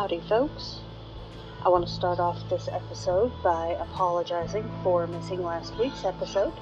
[0.00, 0.78] Howdy, folks.
[1.62, 6.54] I want to start off this episode by apologizing for missing last week's episode.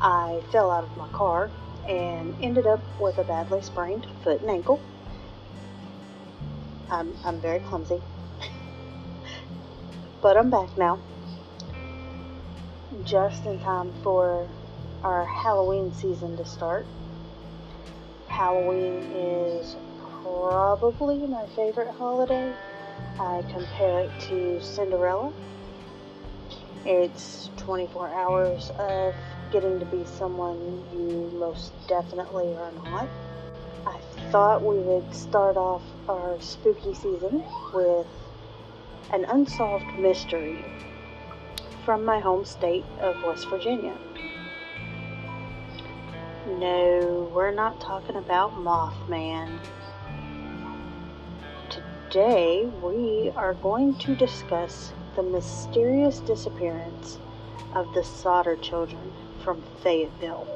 [0.00, 1.50] I fell out of my car
[1.86, 4.80] and ended up with a badly sprained foot and ankle.
[6.90, 8.00] I'm, I'm very clumsy.
[10.22, 10.98] but I'm back now.
[13.04, 14.48] Just in time for
[15.02, 16.86] our Halloween season to start.
[18.28, 19.76] Halloween is
[20.22, 22.52] probably my favorite holiday.
[23.18, 25.32] I compare it to Cinderella.
[26.84, 29.14] It's 24 hours of
[29.52, 33.08] getting to be someone you most definitely are not.
[33.86, 33.98] I
[34.30, 38.06] thought we would start off our spooky season with
[39.12, 40.64] an unsolved mystery
[41.84, 43.96] from my home state of West Virginia.
[46.46, 49.58] No, we're not talking about Mothman.
[52.12, 57.18] Today, we are going to discuss the mysterious disappearance
[57.74, 59.10] of the Sodder children
[59.42, 60.46] from Fayetteville.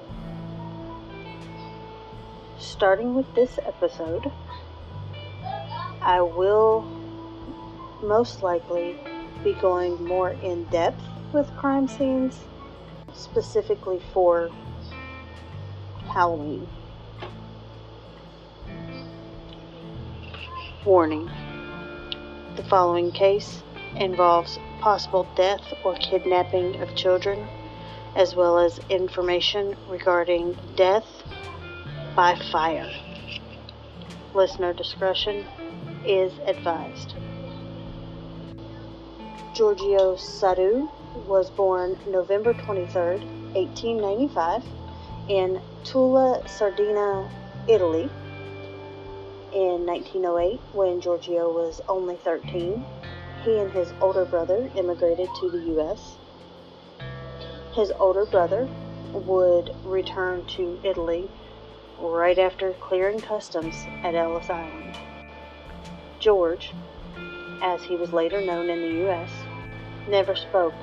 [2.59, 4.31] Starting with this episode,
[6.03, 6.83] I will
[8.03, 8.95] most likely
[9.43, 12.39] be going more in depth with crime scenes,
[13.15, 14.51] specifically for
[16.13, 16.69] Halloween.
[20.85, 21.31] Warning
[22.57, 23.63] The following case
[23.97, 27.47] involves possible death or kidnapping of children,
[28.15, 31.05] as well as information regarding death
[32.15, 32.91] by fire.
[34.35, 35.45] Listener discretion
[36.07, 37.15] is advised.
[39.53, 40.89] Giorgio Soddu
[41.27, 43.19] was born November 23,
[43.53, 44.63] 1895,
[45.29, 47.29] in Tula, Sardinia,
[47.69, 48.11] Italy.
[49.57, 52.85] In 1908, when Giorgio was only 13,
[53.43, 56.19] he and his older brother immigrated to the U.S.
[57.73, 58.69] His older brother
[59.15, 61.31] would return to Italy
[61.99, 64.99] right after clearing customs at Ellis Island.
[66.19, 66.75] George,
[67.63, 69.31] as he was later known in the U.S.,
[70.07, 70.75] never spoke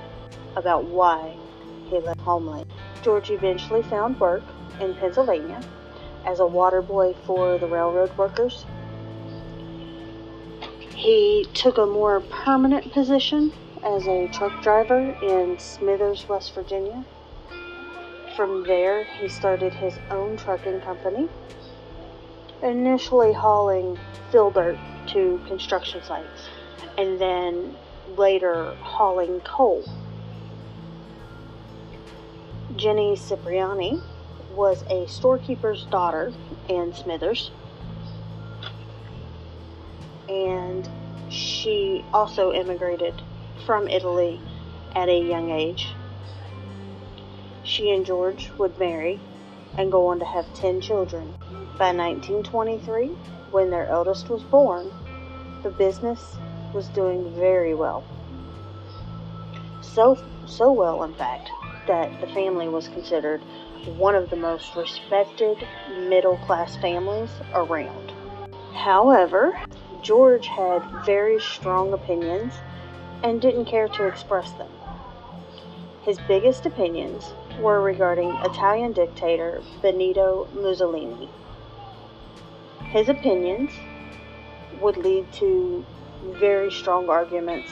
[0.56, 1.38] about why
[1.92, 2.66] he left homeland.
[3.04, 4.44] George eventually found work
[4.80, 5.62] in Pennsylvania
[6.26, 8.66] as a water boy for the railroad workers.
[10.96, 13.52] He took a more permanent position
[13.84, 17.04] as a truck driver in Smithers, West Virginia.
[18.36, 21.28] From there, he started his own trucking company,
[22.62, 24.00] initially hauling
[24.32, 26.48] fill dirt to construction sites,
[26.98, 27.76] and then
[28.16, 29.84] later hauling coal.
[32.76, 34.02] Jenny Cipriani
[34.56, 36.34] was a storekeeper's daughter
[36.70, 37.52] in Smithers,
[40.30, 40.88] and
[41.30, 43.14] she also immigrated
[43.66, 44.42] from Italy
[44.96, 45.88] at a young age.
[47.64, 49.20] She and George would marry
[49.78, 51.34] and go on to have 10 children.
[51.78, 53.08] By 1923,
[53.52, 54.92] when their eldest was born,
[55.64, 56.38] the business
[56.74, 58.04] was doing very well.
[59.82, 61.50] So so well in fact
[61.88, 63.42] that the family was considered
[63.98, 65.58] one of the most respected
[65.90, 68.14] middle class families around.
[68.74, 69.60] However,
[70.02, 72.54] George had very strong opinions
[73.24, 74.72] and didn't care to express them.
[76.04, 81.30] His biggest opinions were regarding Italian dictator Benito Mussolini.
[82.90, 83.72] His opinions
[84.82, 85.86] would lead to
[86.24, 87.72] very strong arguments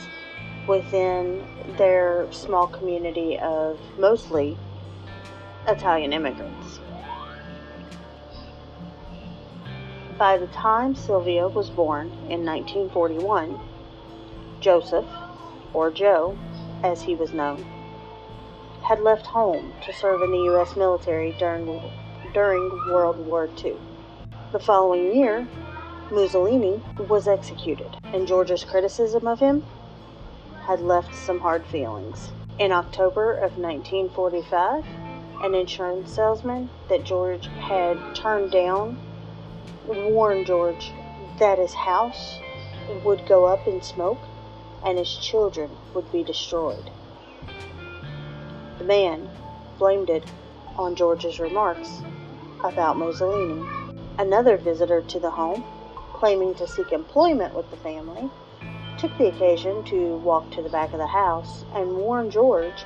[0.68, 1.44] within
[1.78, 4.58] their small community of mostly
[5.68, 6.80] Italian immigrants.
[10.18, 13.60] By the time Sylvia was born in 1941,
[14.60, 15.06] Joseph,
[15.74, 16.38] or Joe
[16.84, 17.66] as he was known,
[18.84, 20.76] had left home to serve in the U.S.
[20.76, 21.82] military during,
[22.34, 23.76] during World War II.
[24.52, 25.48] The following year,
[26.12, 29.64] Mussolini was executed, and George's criticism of him
[30.66, 32.32] had left some hard feelings.
[32.60, 34.84] In October of 1945,
[35.44, 38.98] an insurance salesman that George had turned down
[39.88, 40.92] warned George
[41.40, 42.40] that his house
[43.04, 44.20] would go up in smoke
[44.86, 46.92] and his children would be destroyed.
[48.78, 49.30] The man
[49.78, 50.26] blamed it
[50.78, 52.02] on George's remarks
[52.64, 53.68] about Mussolini.
[54.18, 55.64] Another visitor to the home,
[56.14, 58.30] claiming to seek employment with the family,
[59.00, 62.86] took the occasion to walk to the back of the house and warn George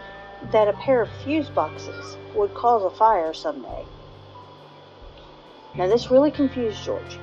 [0.52, 3.86] that a pair of fuse boxes would cause a fire someday.
[5.76, 7.20] Now, this really confused George.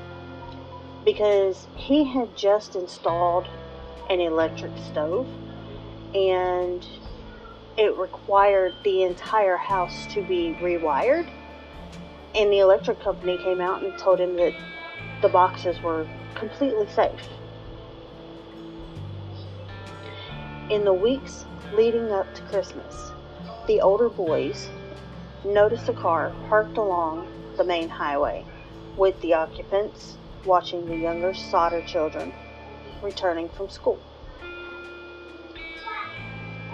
[1.05, 3.49] because he had just installed
[4.11, 5.27] an electric stove
[6.15, 6.87] and
[7.77, 11.29] it required the entire house to be rewired.
[12.35, 14.55] And the electric company came out and told him that
[15.23, 17.29] the boxes were completely safe.
[20.71, 23.12] In the weeks leading up to Christmas,
[23.67, 24.69] the older boys
[25.45, 28.45] noticed a car parked along the main highway
[28.97, 32.33] with the occupants watching the younger Sodder children
[33.03, 34.01] returning from school.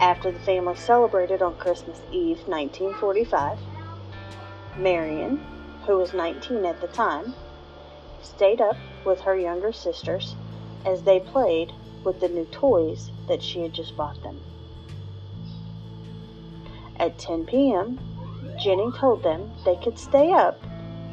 [0.01, 3.59] After the family celebrated on Christmas Eve 1945,
[4.79, 5.45] Marion,
[5.85, 7.35] who was 19 at the time,
[8.23, 10.37] stayed up with her younger sisters
[10.87, 11.73] as they played
[12.05, 14.41] with the new toys that she had just bought them.
[16.99, 17.99] At 10 p.m.,
[18.59, 20.61] Jenny told them they could stay up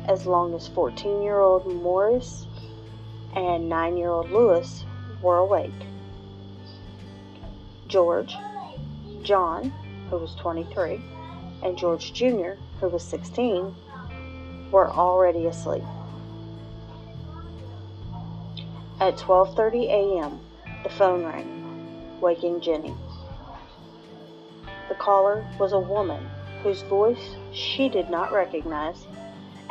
[0.07, 2.47] as long as 14 year old Maurice
[3.35, 4.85] and 9 year old Louis
[5.21, 5.71] were awake.
[7.87, 8.35] George,
[9.21, 9.71] John,
[10.09, 11.01] who was 23,
[11.61, 13.75] and George Jr., who was 16,
[14.71, 15.83] were already asleep.
[18.99, 20.39] At 12:30 a.m.,
[20.83, 22.95] the phone rang, waking Jenny.
[24.87, 26.29] The caller was a woman
[26.61, 29.07] whose voice she did not recognize,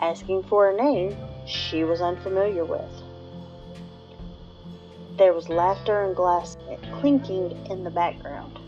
[0.01, 1.17] asking for a name
[1.47, 3.03] she was unfamiliar with.
[5.17, 6.57] There was laughter and glass
[7.01, 8.59] clinking in the background,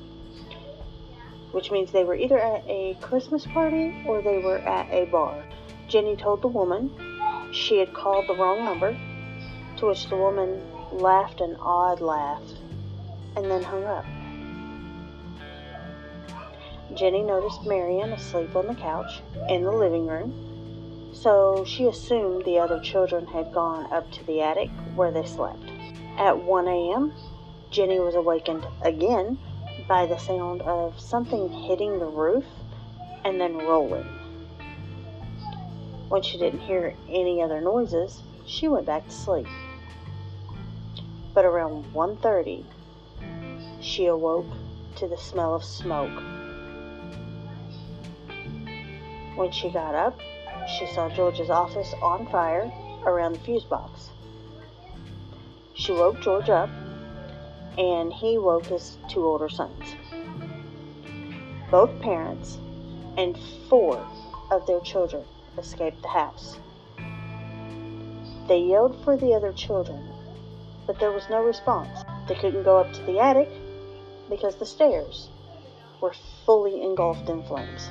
[1.50, 5.44] which means they were either at a Christmas party or they were at a bar.
[5.88, 6.90] Jenny told the woman
[7.52, 8.96] she had called the wrong number,
[9.78, 10.60] to which the woman
[10.92, 12.42] laughed an odd laugh
[13.34, 14.04] and then hung up.
[16.96, 19.20] Jenny noticed Marion asleep on the couch
[19.50, 24.40] in the living room, so she assumed the other children had gone up to the
[24.40, 25.70] attic where they slept.
[26.16, 27.12] At 1 a.m.,
[27.70, 29.38] Jenny was awakened again
[29.86, 32.46] by the sound of something hitting the roof
[33.24, 34.06] and then rolling.
[36.08, 39.48] When she didn't hear any other noises, she went back to sleep.
[41.34, 42.64] But around 1:30,
[43.82, 44.46] she awoke
[44.96, 46.22] to the smell of smoke.
[49.36, 50.18] When she got up,
[50.66, 52.72] she saw George's office on fire
[53.04, 54.10] around the fuse box.
[55.74, 56.70] She woke George up,
[57.76, 59.94] and he woke his two older sons.
[61.70, 62.58] Both parents
[63.18, 63.38] and
[63.68, 63.98] four
[64.50, 65.24] of their children
[65.58, 66.58] escaped the house.
[68.48, 70.02] They yelled for the other children,
[70.86, 72.04] but there was no response.
[72.26, 73.50] They couldn't go up to the attic
[74.30, 75.28] because the stairs
[76.00, 76.14] were
[76.46, 77.90] fully engulfed in flames.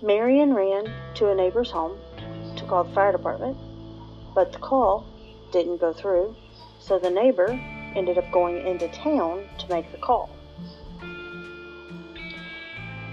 [0.00, 1.98] Marion ran to a neighbor's home
[2.56, 3.56] to call the fire department
[4.38, 5.04] but the call
[5.50, 6.36] didn't go through,
[6.78, 7.58] so the neighbor
[7.96, 10.30] ended up going into town to make the call.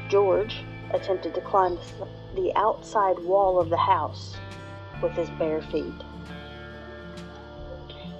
[0.08, 1.80] George attempted to climb
[2.36, 4.36] the outside wall of the house
[5.02, 6.04] with his bare feet.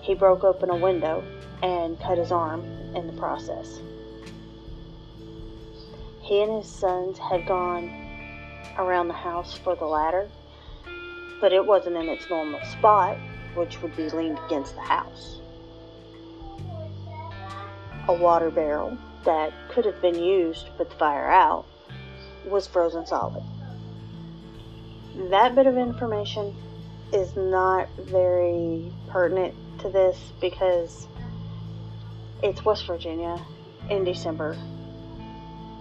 [0.02, 1.24] He broke open a window
[1.62, 2.64] and cut his arm
[2.96, 3.82] in the process.
[6.22, 8.05] He and his sons had gone
[8.78, 10.30] around the house for the ladder
[11.42, 13.18] but it wasn't in its normal spot,
[13.56, 15.40] which would be leaned against the house.
[18.08, 21.66] A water barrel that could have been used to put the fire out
[22.46, 23.44] was frozen solid.
[25.30, 26.56] That bit of information
[27.14, 31.08] is not very pertinent to this because
[32.44, 33.40] it's West Virginia
[33.90, 34.58] in December.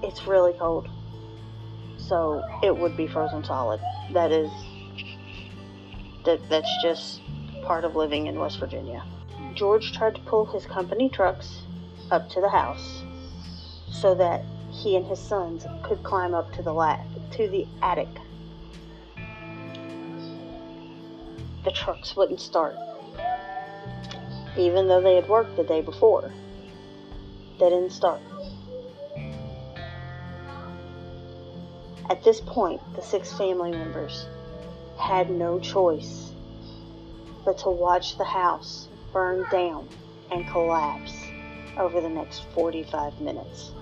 [0.03, 0.88] It's really cold.
[2.08, 3.80] So it would be frozen solid.
[4.12, 4.50] That is
[6.25, 7.20] that that's just
[7.62, 9.04] part of living in West Virginia.
[9.54, 11.62] George tried to pull his company trucks
[12.11, 13.02] up to the house
[13.90, 17.00] so that he and his sons could climb up to the la-
[17.32, 18.08] to the attic.
[21.64, 22.76] The trucks wouldn't start.
[24.56, 26.32] Even though they had worked the day before,
[27.58, 28.20] they didn't start.
[32.11, 34.26] At this point, the six family members
[34.99, 36.32] had no choice
[37.44, 39.88] but to watch the house burn down
[40.30, 41.26] and collapse
[41.78, 43.73] over the next 45 minutes.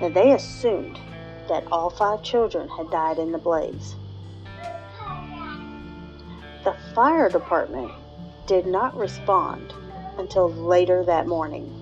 [0.00, 0.98] Now, they assumed
[1.48, 3.94] that all five children had died in the blaze.
[6.64, 7.92] The fire department
[8.46, 9.72] did not respond
[10.18, 11.72] until later that morning.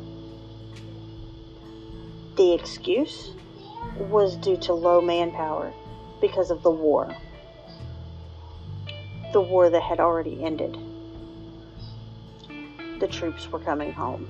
[2.36, 3.32] The excuse
[3.98, 5.72] was due to low manpower
[6.20, 7.14] because of the war.
[9.32, 10.78] the war that had already ended.
[13.00, 14.28] The troops were coming home.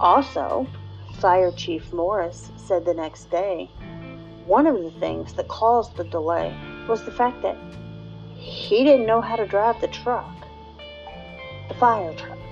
[0.00, 0.66] Also,
[1.20, 3.70] Fire Chief Morris said the next day
[4.46, 6.54] one of the things that caused the delay
[6.88, 7.56] was the fact that
[8.36, 10.28] he didn't know how to drive the truck,
[11.68, 12.43] the fire truck.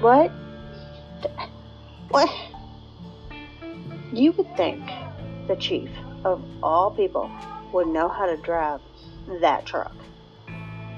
[0.00, 0.30] What?
[2.08, 2.30] What?
[4.12, 4.84] You would think
[5.48, 5.90] the chief
[6.24, 7.30] of all people
[7.72, 8.80] would know how to drive
[9.40, 9.94] that truck.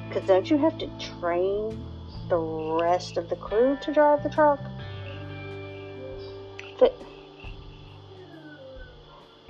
[0.09, 0.88] Because don't you have to
[1.21, 1.85] train
[2.29, 4.61] the rest of the crew to drive the truck?
[6.79, 7.00] But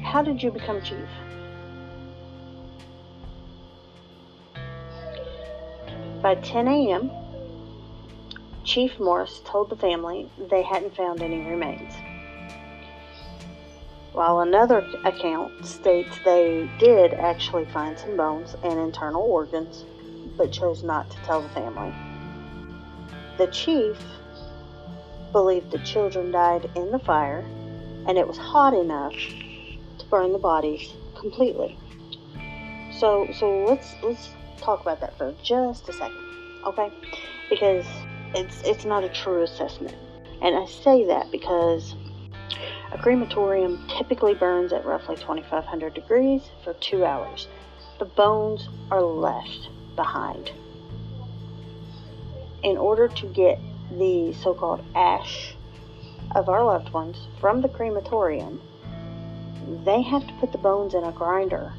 [0.00, 1.08] how did you become chief?
[6.22, 7.10] By 10 a.m.,
[8.66, 11.94] Chief Morris told the family they hadn't found any remains.
[14.12, 19.84] While another account states they did actually find some bones and internal organs,
[20.36, 21.94] but chose not to tell the family.
[23.38, 23.96] The chief
[25.30, 27.44] believed the children died in the fire
[28.08, 29.14] and it was hot enough
[29.98, 31.78] to burn the bodies completely.
[32.98, 36.18] So so let's let's talk about that for just a second.
[36.66, 36.90] Okay?
[37.48, 37.86] Because
[38.36, 39.96] it's it's not a true assessment.
[40.42, 41.94] And I say that because
[42.92, 47.48] a crematorium typically burns at roughly 2500 degrees for 2 hours.
[47.98, 50.52] The bones are left behind.
[52.62, 53.58] In order to get
[53.90, 55.54] the so-called ash
[56.34, 58.60] of our loved ones from the crematorium,
[59.84, 61.72] they have to put the bones in a grinder.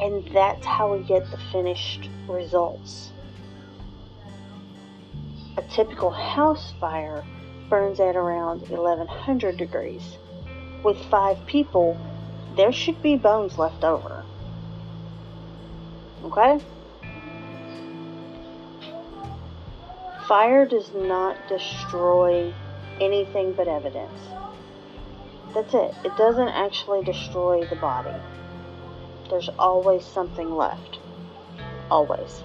[0.00, 3.12] And that's how we get the finished results.
[5.58, 7.24] A typical house fire
[7.68, 10.16] burns at around 1100 degrees.
[10.84, 11.98] With five people,
[12.54, 14.24] there should be bones left over.
[16.22, 16.60] Okay?
[20.28, 22.54] Fire does not destroy
[23.00, 24.20] anything but evidence.
[25.54, 25.92] That's it.
[26.04, 28.14] It doesn't actually destroy the body.
[29.28, 31.00] There's always something left.
[31.90, 32.44] Always.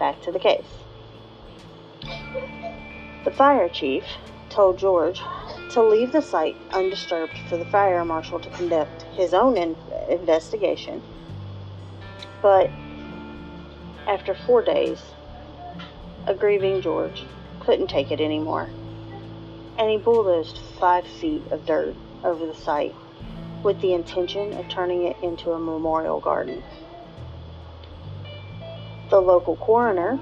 [0.00, 0.64] Back to the case.
[3.24, 4.04] The fire chief
[4.48, 5.20] told George
[5.72, 9.76] to leave the site undisturbed for the fire marshal to conduct his own in-
[10.08, 11.02] investigation.
[12.40, 12.70] But
[14.08, 15.02] after four days,
[16.26, 17.22] a grieving George
[17.60, 18.70] couldn't take it anymore,
[19.78, 22.94] and he bulldozed five feet of dirt over the site
[23.62, 26.62] with the intention of turning it into a memorial garden.
[29.10, 30.20] The local coroner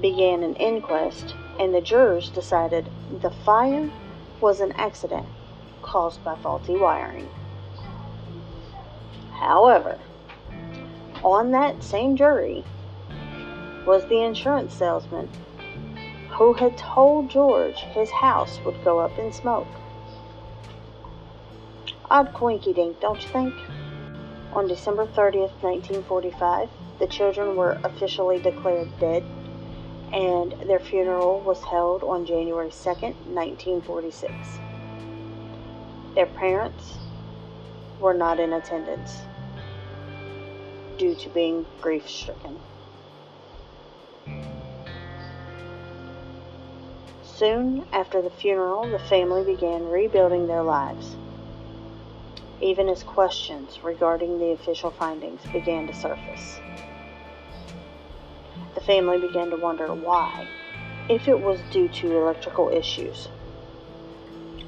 [0.00, 2.88] began an inquest, and the jurors decided
[3.20, 3.90] the fire
[4.40, 5.26] was an accident
[5.82, 7.28] caused by faulty wiring.
[9.32, 9.98] However,
[11.24, 12.64] on that same jury
[13.84, 15.28] was the insurance salesman
[16.30, 19.66] who had told George his house would go up in smoke.
[22.10, 23.54] Odd coinky dink, don't you think?
[24.54, 26.68] On December 30th, 1945,
[26.98, 29.24] the children were officially declared dead,
[30.12, 34.30] and their funeral was held on January 2nd, 1946.
[36.14, 36.98] Their parents
[37.98, 39.22] were not in attendance
[40.98, 42.58] due to being grief stricken.
[47.22, 51.16] Soon after the funeral, the family began rebuilding their lives,
[52.62, 56.60] even as questions regarding the official findings began to surface
[58.74, 60.46] the family began to wonder why,
[61.08, 63.28] if it was due to electrical issues.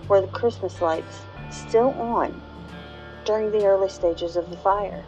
[0.09, 2.41] Were the Christmas lights still on
[3.25, 5.05] during the early stages of the fire?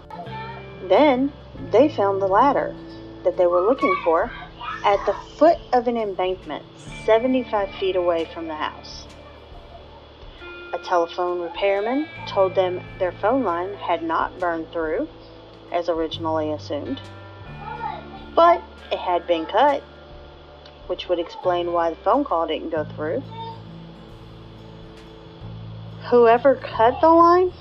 [0.88, 1.33] Then
[1.71, 2.75] they found the ladder
[3.25, 4.31] that they were looking for
[4.85, 6.64] at the foot of an embankment
[7.05, 9.07] 75 feet away from the house.
[10.76, 15.09] A telephone repairman told them their phone line had not burned through,
[15.73, 17.00] as originally assumed,
[18.35, 18.61] but
[18.92, 19.83] it had been cut,
[20.87, 23.23] which would explain why the phone call didn't go through.
[26.11, 27.52] Whoever cut the line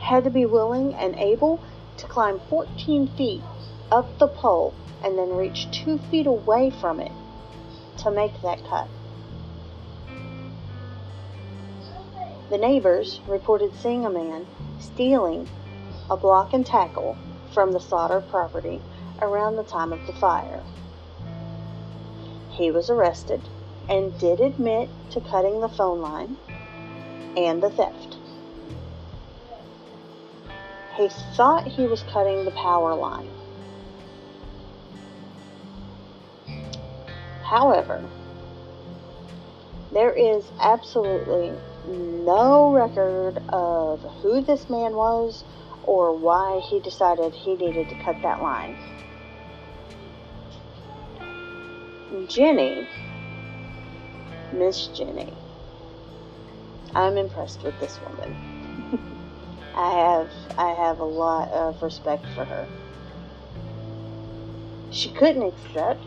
[0.00, 1.62] had to be willing and able
[1.98, 3.42] to climb 14 feet
[3.90, 4.72] up the pole
[5.04, 7.12] and then reach two feet away from it
[7.98, 8.88] to make that cut.
[12.52, 14.46] The neighbors reported seeing a man
[14.78, 15.48] stealing
[16.10, 17.16] a block and tackle
[17.54, 18.82] from the Sodder property
[19.22, 20.62] around the time of the fire.
[22.50, 23.40] He was arrested
[23.88, 26.36] and did admit to cutting the phone line
[27.38, 28.18] and the theft.
[30.94, 33.30] He thought he was cutting the power line.
[37.44, 38.04] However,
[39.90, 41.54] there is absolutely
[41.86, 45.44] no record of who this man was
[45.84, 48.76] or why he decided he needed to cut that line.
[52.28, 52.86] Jenny,
[54.52, 55.32] Miss Jenny,
[56.94, 58.36] I'm impressed with this woman.
[59.74, 62.68] I have I have a lot of respect for her.
[64.90, 66.04] She couldn't accept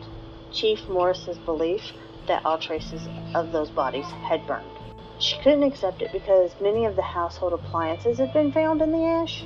[0.51, 1.91] Chief Morris's belief
[2.27, 4.84] that all traces of those bodies had burned.
[5.17, 9.05] She couldn't accept it because many of the household appliances had been found in the
[9.05, 9.43] ash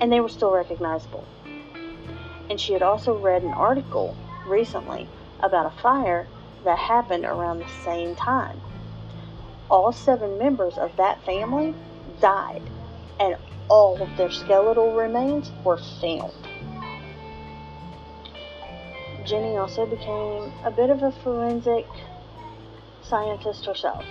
[0.00, 1.24] and they were still recognizable.
[2.50, 4.14] And she had also read an article
[4.46, 5.08] recently
[5.40, 6.28] about a fire
[6.64, 8.60] that happened around the same time.
[9.70, 11.74] All seven members of that family
[12.20, 12.62] died,
[13.18, 13.36] and
[13.68, 16.32] all of their skeletal remains were found.
[19.24, 21.86] Jenny also became a bit of a forensic
[23.02, 24.04] scientist herself.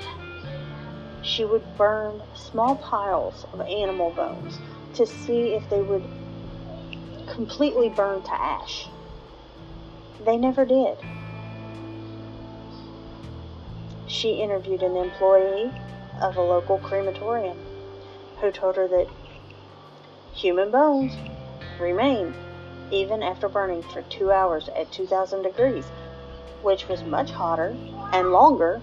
[1.25, 4.59] She would burn small piles of animal bones
[4.93, 6.03] to see if they would
[7.25, 8.87] completely burn to ash.
[10.23, 10.97] They never did.
[14.05, 15.73] She interviewed an employee
[16.21, 17.57] of a local crematorium
[18.39, 19.07] who told her that
[20.31, 21.17] human bones
[21.79, 22.35] remain
[22.91, 25.85] even after burning for two hours at 2000 degrees,
[26.61, 27.75] which was much hotter
[28.13, 28.79] and longer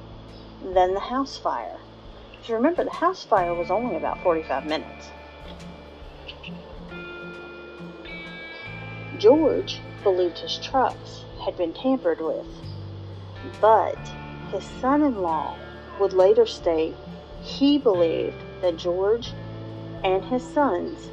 [0.75, 1.79] than the house fire.
[2.47, 5.11] You remember, the house fire was only about 45 minutes.
[9.19, 12.47] George believed his trucks had been tampered with,
[13.61, 13.97] but
[14.51, 15.57] his son in law
[16.01, 16.97] would later state
[17.43, 19.33] he believed that George
[20.03, 21.11] and his sons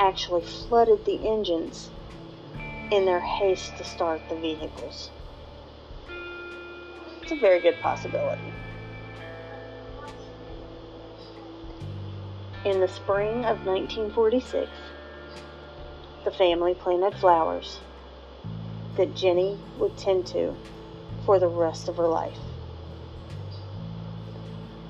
[0.00, 1.90] actually flooded the engines
[2.90, 5.10] in their haste to start the vehicles.
[7.22, 8.51] It's a very good possibility.
[12.64, 14.70] In the spring of 1946,
[16.24, 17.80] the family planted flowers
[18.96, 20.54] that Jenny would tend to
[21.26, 22.38] for the rest of her life.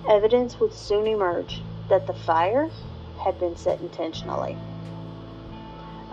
[0.07, 2.69] Evidence would soon emerge that the fire
[3.25, 4.59] had been set intentionally.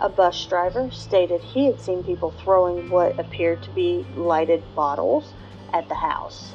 [0.00, 5.34] A bus driver stated he had seen people throwing what appeared to be lighted bottles
[5.74, 6.54] at the house.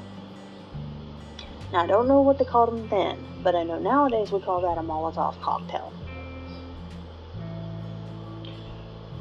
[1.72, 4.62] Now, I don't know what they called them then, but I know nowadays we call
[4.62, 5.94] that a Molotov cocktail.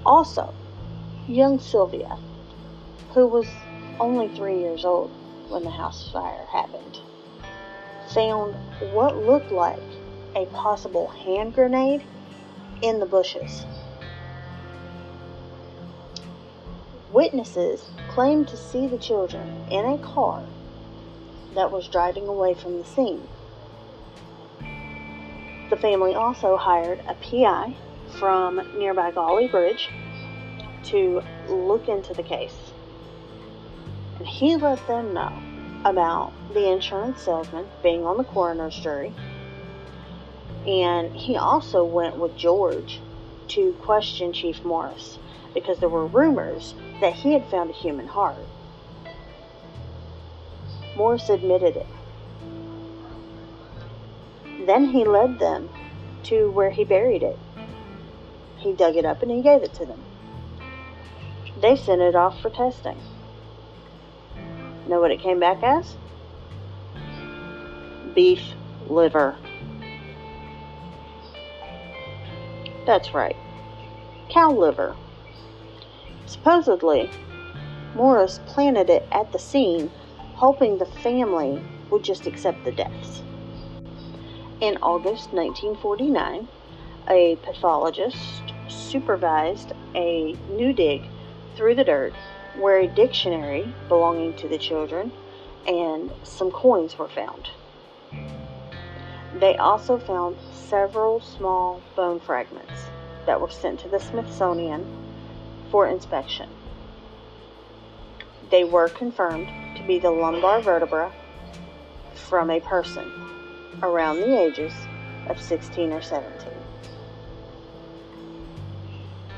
[0.07, 0.55] Also,
[1.29, 2.17] young Sylvia,
[3.13, 3.47] who was
[4.01, 5.11] only three years old
[5.51, 6.99] when the house fire happened,
[8.15, 8.55] found
[8.95, 9.79] what looked like
[10.35, 12.03] a possible hand grenade
[12.81, 13.67] in the bushes.
[17.13, 20.43] Witnesses claimed to see the children in a car
[21.55, 23.29] that was driving away from the scene.
[25.71, 27.75] The family also hired a PI
[28.19, 29.91] from nearby Gauley Bridge
[30.85, 32.73] to look into the case.
[34.19, 35.33] And he let them know
[35.85, 39.13] about the insurance salesman being on the coroner's jury.
[40.67, 43.01] And he also went with George
[43.49, 45.19] to question Chief Morris
[45.53, 48.47] because there were rumors that he had found a human heart.
[50.97, 51.87] Morris admitted it.
[54.67, 55.69] Then he led them
[56.25, 57.39] to where he buried it
[58.65, 60.03] he dug it up and he gave it to them.
[61.61, 62.99] They sent it off for testing.
[64.89, 65.97] Know what it came back as?
[68.15, 68.41] Beef
[68.89, 69.37] liver.
[72.87, 73.37] That's right,
[74.31, 74.97] cow liver.
[76.27, 77.11] Supposedly,
[77.95, 79.91] Morris planted it at the scene,
[80.35, 83.23] hoping the family would just accept the deaths.
[84.61, 86.49] In August 1949,
[87.11, 91.03] a pathologist supervised a new dig
[91.57, 92.15] through the dirt
[92.57, 95.11] where a dictionary belonging to the children
[95.67, 97.49] and some coins were found.
[99.41, 102.87] They also found several small bone fragments
[103.27, 104.87] that were sent to the Smithsonian
[105.73, 106.49] for inspection.
[108.51, 111.13] They were confirmed to be the lumbar vertebra
[112.15, 113.11] from a person
[113.83, 114.73] around the ages
[115.29, 116.53] of 16 or 17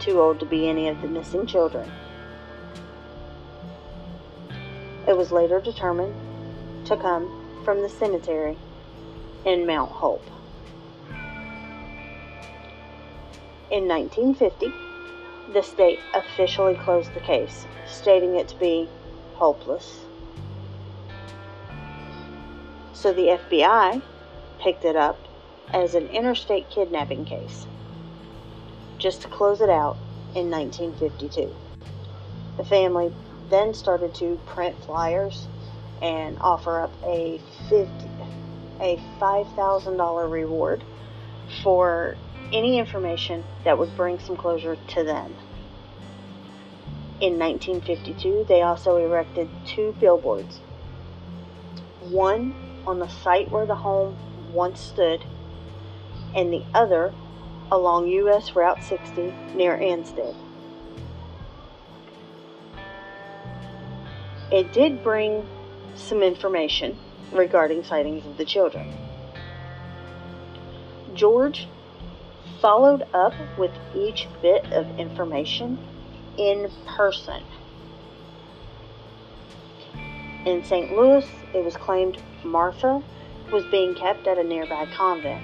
[0.06, 1.90] too old to be any of the missing children.
[5.08, 6.14] It was later determined
[6.86, 7.28] to come
[7.64, 8.56] from the cemetery
[9.44, 10.24] in Mount Hope.
[13.72, 14.72] In 1950,
[15.52, 18.88] the state officially closed the case, stating it to be
[19.34, 20.02] hopeless.
[22.92, 24.00] So the FBI
[24.58, 25.18] picked it up
[25.72, 27.66] as an interstate kidnapping case,
[28.98, 29.96] just to close it out
[30.34, 31.54] in 1952.
[32.56, 33.12] The family
[33.50, 35.46] then started to print flyers
[36.02, 37.90] and offer up a 50,
[38.80, 40.82] a $5,000 reward
[41.62, 42.16] for
[42.52, 45.34] any information that would bring some closure to them.
[47.20, 50.60] In 1952, they also erected two billboards.
[52.02, 52.54] One
[52.86, 54.16] on the site where the home
[54.56, 55.22] once stood,
[56.34, 57.14] and the other
[57.70, 60.34] along US Route 60 near Ansted.
[64.50, 65.46] It did bring
[65.94, 66.98] some information
[67.32, 68.92] regarding sightings of the children.
[71.14, 71.68] George
[72.60, 75.78] followed up with each bit of information
[76.38, 77.42] in person.
[80.44, 80.92] In St.
[80.92, 83.02] Louis, it was claimed Martha
[83.50, 85.42] was being kept at a nearby convent.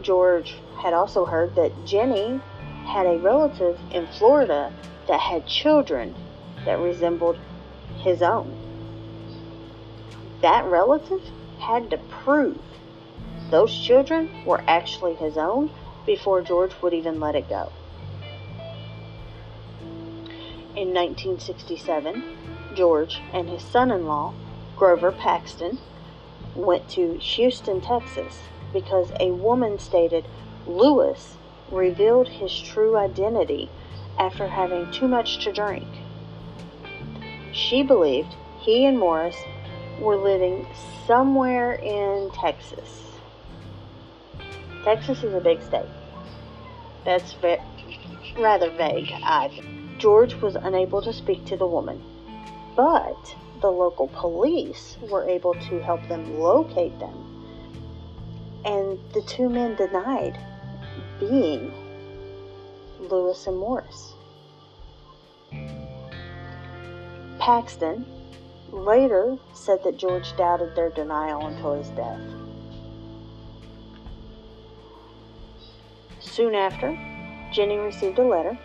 [0.00, 2.40] George had also heard that Jenny
[2.86, 4.72] had a relative in Florida
[5.06, 6.14] that had children
[6.64, 7.38] that resembled
[7.98, 8.56] his own.
[10.40, 11.22] That relative
[11.60, 12.60] had to prove
[13.50, 15.70] those children were actually his own
[16.06, 17.70] before George would even let it go.
[20.74, 22.22] In 1967,
[22.74, 24.34] George and his son in law,
[24.82, 25.78] Grover Paxton,
[26.56, 28.40] went to Houston, Texas,
[28.72, 30.26] because a woman stated
[30.66, 31.36] Louis
[31.70, 33.70] revealed his true identity
[34.18, 35.86] after having too much to drink.
[37.52, 39.40] She believed he and Maurice
[40.00, 40.66] were living
[41.06, 43.12] somewhere in Texas.
[44.82, 45.86] Texas is a big state.
[47.04, 47.62] That's ve-
[48.36, 49.98] rather vague, I think.
[49.98, 52.02] George was unable to speak to the woman,
[52.74, 57.16] but the local police were able to help them locate them.
[58.64, 60.36] And the two men denied
[61.18, 61.72] being
[63.00, 64.12] Louis and Maurice.
[67.38, 68.04] Paxton
[68.70, 72.20] later said that George doubted their denial until his death.
[76.20, 76.90] Soon after,
[77.52, 78.58] Jenny received a letter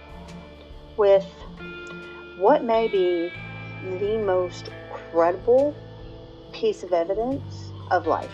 [0.95, 1.25] with
[2.37, 3.31] what may be
[3.99, 4.69] the most
[5.11, 5.75] credible
[6.51, 8.31] piece of evidence of life.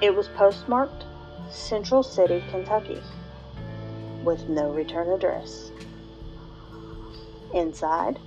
[0.00, 1.04] It was postmarked
[1.50, 3.02] Central City, Kentucky,
[4.22, 5.72] with no return address.
[7.52, 8.18] Inside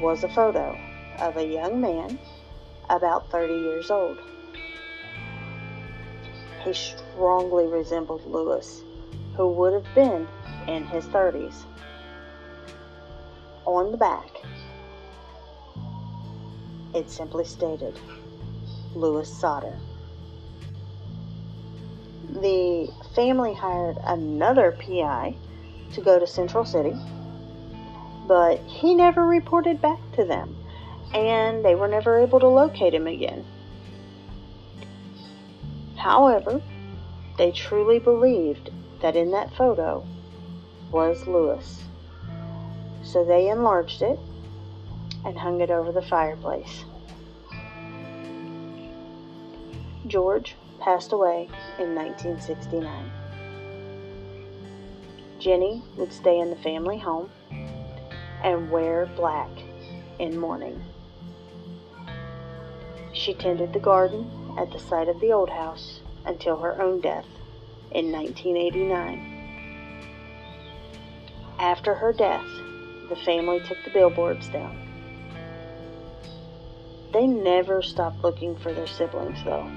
[0.00, 0.76] was a photo
[1.18, 2.18] of a young man
[2.88, 4.18] about 30 years old.
[6.64, 8.82] He strongly resembled Louis,
[9.36, 10.26] who would have been
[10.66, 11.64] in his 30s.
[13.64, 14.28] On the back,
[16.94, 17.98] it simply stated
[18.94, 19.78] Louis Sodder.
[22.28, 25.36] The family hired another PI
[25.92, 26.94] to go to Central City
[28.30, 30.56] but he never reported back to them,
[31.12, 33.44] and they were never able to locate him again.
[35.96, 36.62] However,
[37.38, 38.70] they truly believed
[39.02, 40.06] that in that photo
[40.92, 41.82] was Louis.
[43.02, 44.20] So they enlarged it
[45.24, 46.84] and hung it over the fireplace.
[50.06, 53.10] George passed away in 1969.
[55.38, 57.30] Jenny would stay in the family home
[58.42, 59.50] and wear black
[60.18, 60.82] in mourning.
[63.12, 67.26] She tended the garden at the site of the old house until her own death
[67.92, 69.38] in 1989.
[71.58, 72.46] After her death,
[73.08, 74.89] the family took the billboards down.
[77.12, 79.68] They never stopped looking for their siblings, though.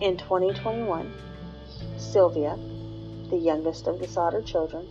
[0.00, 1.12] In 2021,
[1.98, 2.58] Sylvia,
[3.30, 4.88] the youngest of the Sodder children,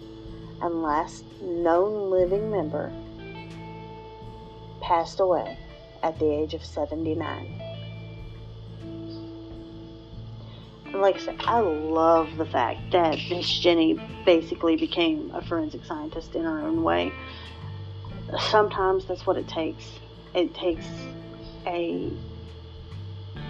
[0.62, 2.92] and last known living member,
[4.82, 5.58] passed away
[6.04, 7.62] at the age of 79.
[10.86, 15.84] And like I said, I love the fact that Miss Jenny basically became a forensic
[15.86, 17.12] scientist in her own way.
[18.40, 19.86] Sometimes that's what it takes.
[20.34, 20.86] It takes
[21.66, 22.12] a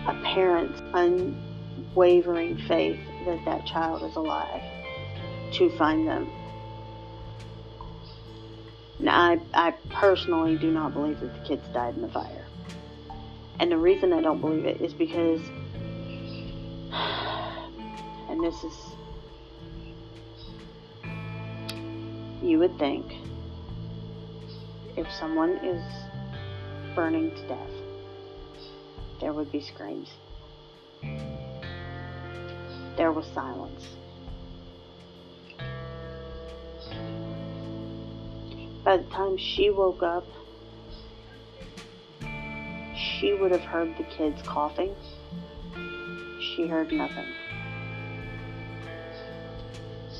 [0.08, 4.64] a parent's unwavering faith that that child is alive
[5.54, 6.28] to find them
[9.02, 12.46] Now, I, I personally do not believe that the kids died in the fire.
[13.60, 15.42] And the reason I don't believe it is because,
[18.30, 18.74] and this is,
[22.44, 23.12] you would think
[24.98, 25.82] if someone is
[26.96, 27.72] burning to death,
[29.20, 30.10] there would be screams.
[32.98, 33.88] There was silence.
[38.84, 40.26] By the time she woke up,
[42.96, 44.96] she would have heard the kids coughing.
[46.40, 47.28] She heard nothing.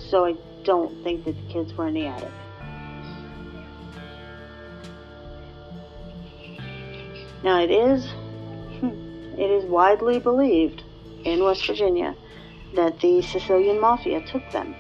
[0.10, 2.32] So I don't think that the kids were in the attic.
[7.44, 8.08] Now it is
[8.80, 10.84] hmm, it is widely believed
[11.24, 12.16] in West Virginia
[12.76, 14.76] that the Sicilian Mafia took them.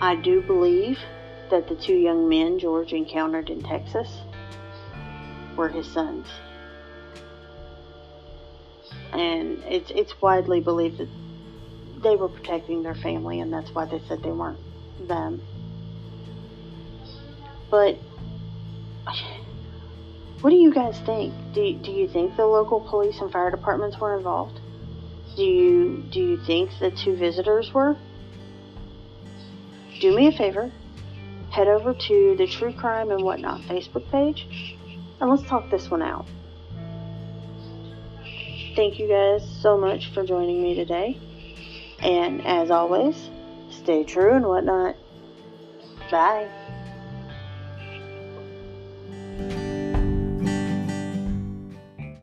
[0.00, 0.98] I do believe
[1.50, 4.20] that the two young men George encountered in Texas
[5.56, 6.26] were his sons.
[9.12, 11.08] And it's it's widely believed that
[12.02, 14.58] they were protecting their family and that's why they said they weren't
[15.08, 15.42] them.
[17.70, 17.98] But
[20.40, 21.32] what do you guys think?
[21.52, 24.60] Do, do you think the local police and fire departments were involved?
[25.36, 27.96] Do you do you think the two visitors were?
[30.00, 30.70] Do me a favor,
[31.50, 34.76] head over to the True Crime and Whatnot Facebook page,
[35.20, 36.26] and let's talk this one out.
[38.74, 41.18] Thank you guys so much for joining me today.
[42.00, 43.30] And as always,
[43.70, 44.96] stay true and whatnot.
[46.10, 46.65] Bye.